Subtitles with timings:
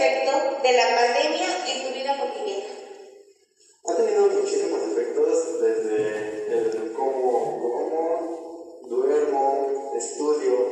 [0.00, 2.64] efectos de la pandemia en tu vida cotidiana?
[3.84, 7.60] Ha tenido muchísimos efectos desde el cómo
[8.88, 10.69] duermo, estudio,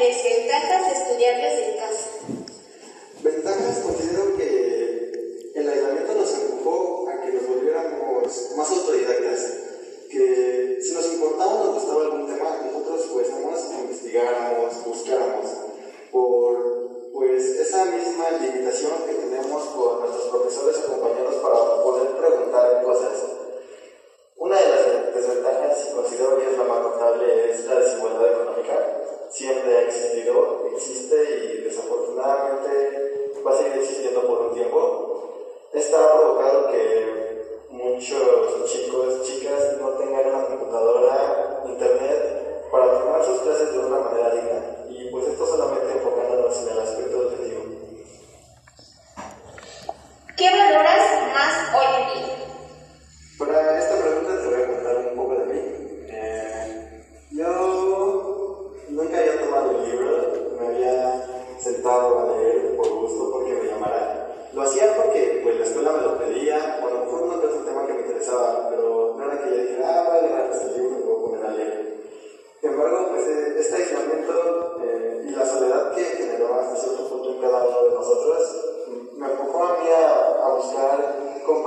[0.00, 0.30] iglesia.
[0.30, 0.79] Y trata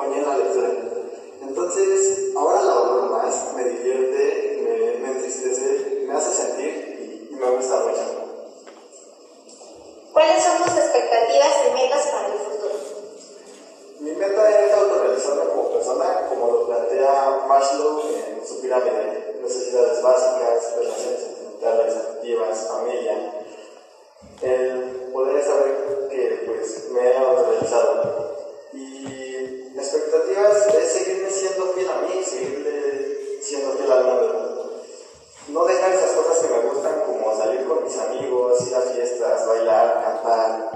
[0.03, 1.03] compañera de.
[1.41, 7.79] Entonces, ahora la valoro más, me divierte, me, entristece, me hace sentir y, me gusta
[7.79, 8.23] mucho.
[10.13, 12.73] ¿Cuáles son tus expectativas y metas para el futuro?
[13.99, 20.75] Mi meta es autorrealizarme como persona, como lo plantea Maslow en su pirámide, necesidades básicas,
[20.77, 23.33] relaciones sentimentales, afectivas, familia.
[35.53, 39.47] no dejar esas cosas que me gustan como salir con mis amigos, ir a fiestas,
[39.47, 40.71] bailar, cantar,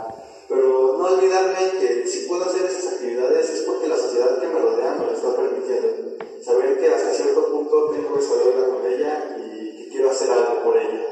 [0.48, 4.60] pero no olvidarme que si puedo hacer esas actividades es porque la sociedad que me
[4.60, 6.18] rodea me lo está permitiendo.
[6.46, 10.64] Saber que hasta cierto punto tengo que saberla con ella y que quiero hacer algo
[10.64, 11.08] por ella.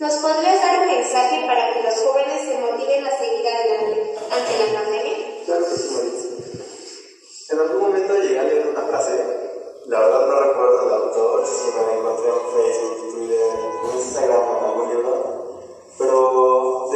[0.00, 1.67] ¿Nos podrías dar un mensaje para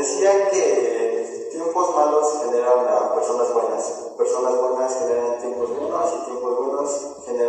[0.03, 3.85] Decía que tiempos malos generan personas buenas,
[4.19, 6.91] personas buenas generan tiempos buenos y tiempos buenos
[7.25, 7.42] generan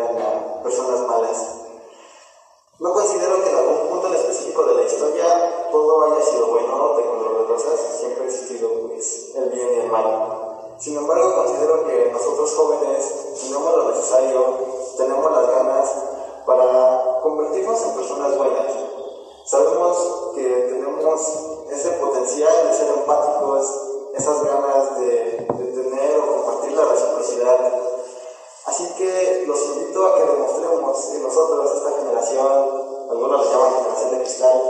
[28.66, 34.12] Así que los invito a que demostremos que nosotros, esta generación, algunos la llaman generación
[34.12, 34.62] de cristal,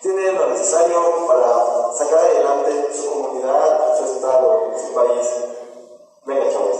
[0.00, 5.26] tienen lo necesario para sacar adelante su comunidad, su estado, su país.
[6.24, 6.76] Venga, chavos.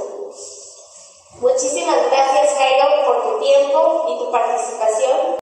[1.40, 5.38] Muchísimas gracias, Jairo, por tu tiempo y tu participación.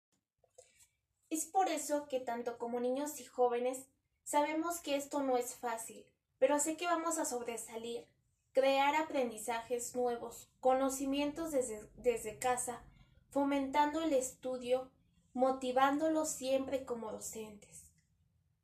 [1.31, 3.79] Es por eso que tanto como niños y jóvenes
[4.25, 6.07] sabemos que esto no es fácil,
[6.39, 8.09] pero sé que vamos a sobresalir,
[8.57, 12.83] crear aprendizajes nuevos, conocimientos desde, desde casa,
[13.29, 14.91] fomentando el estudio,
[15.35, 17.85] motivándolos siempre como docentes.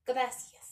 [0.07, 0.72] Gracias.